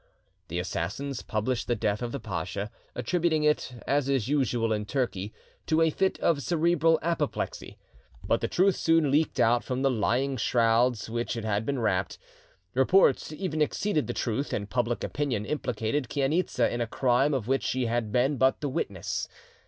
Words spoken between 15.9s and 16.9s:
Chainitza in a